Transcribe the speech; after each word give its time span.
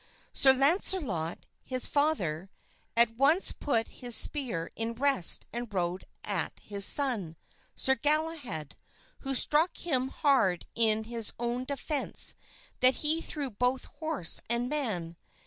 Sir 0.33 0.51
Launcelot, 0.51 1.45
his 1.61 1.85
father, 1.85 2.49
at 2.97 3.15
once 3.17 3.51
put 3.51 3.87
his 3.99 4.15
spear 4.15 4.71
in 4.75 4.95
rest 4.95 5.45
and 5.53 5.71
rode 5.71 6.05
at 6.23 6.59
his 6.59 6.87
son, 6.87 7.35
Sir 7.75 7.93
Galahad, 7.93 8.75
who 9.19 9.35
struck 9.35 9.73
so 9.75 10.07
hard 10.07 10.65
in 10.73 11.03
his 11.03 11.33
own 11.37 11.65
defense 11.65 12.33
that 12.79 12.95
he 13.05 13.21
threw 13.21 13.51
both 13.51 13.85
horse 13.99 14.41
and 14.49 14.67
man. 14.69 15.17